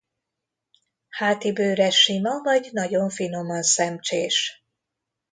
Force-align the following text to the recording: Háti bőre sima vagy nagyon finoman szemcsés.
Háti 1.09 1.53
bőre 1.53 1.89
sima 1.89 2.41
vagy 2.41 2.69
nagyon 2.71 3.09
finoman 3.09 3.63
szemcsés. 3.63 4.65